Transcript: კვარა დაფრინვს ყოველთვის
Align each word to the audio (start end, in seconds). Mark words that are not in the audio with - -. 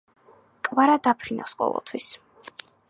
კვარა 0.69 0.95
დაფრინვს 1.09 1.55
ყოველთვის 1.61 2.11